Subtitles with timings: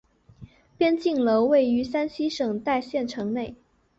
[0.79, 3.53] 边靖楼位于山西省代县城内。